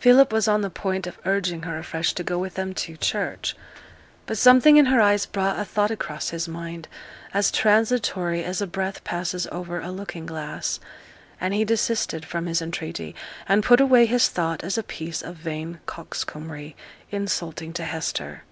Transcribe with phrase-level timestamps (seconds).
[0.00, 3.54] Philip was on the point of urging her afresh to go with them to church;
[4.26, 6.88] but something in her eyes brought a thought across his mind,
[7.32, 10.80] as transitory as a breath passes over a looking glass,
[11.40, 13.14] and he desisted from his entreaty,
[13.48, 16.74] and put away his thought as a piece of vain coxcombry,
[17.12, 18.42] insulting to Hester.